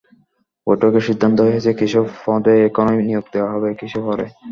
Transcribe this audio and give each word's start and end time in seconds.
বৈঠকে 0.67 0.99
সিদ্ধান্ত 1.07 1.37
হয়েছে, 1.47 1.71
কিছু 1.81 1.99
পদে 2.21 2.53
এখনই 2.67 2.99
নিয়োগ 3.01 3.25
দেওয়া 3.33 3.49
হবে, 3.53 3.69
কিছু 3.81 3.97
পরে। 4.07 4.25